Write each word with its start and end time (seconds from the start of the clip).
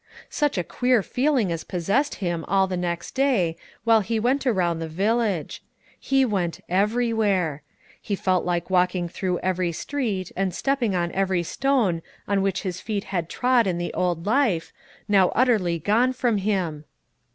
Such 0.31 0.57
a 0.57 0.63
queer 0.63 1.03
feeling 1.03 1.51
as 1.51 1.63
possessed 1.63 2.15
him 2.15 2.43
all 2.47 2.65
the 2.65 2.75
next 2.75 3.11
day, 3.11 3.55
while 3.83 4.01
he 4.01 4.19
went 4.19 4.47
around 4.47 4.79
the 4.79 4.87
village! 4.87 5.61
He 5.99 6.25
went 6.25 6.59
_every_where. 6.67 7.59
He 8.01 8.15
felt 8.15 8.43
like 8.43 8.71
walking 8.71 9.07
through 9.07 9.37
every 9.41 9.71
street, 9.71 10.31
and 10.35 10.55
stepping 10.55 10.95
on 10.95 11.11
every 11.11 11.43
stone 11.43 12.01
on 12.27 12.41
which 12.41 12.63
his 12.63 12.81
feet 12.81 13.03
had 13.13 13.29
trod 13.29 13.67
in 13.67 13.77
the 13.77 13.93
old 13.93 14.25
life, 14.25 14.73
now 15.07 15.29
utterly 15.35 15.77
gone 15.77 16.13
from 16.13 16.37
him. 16.39 16.85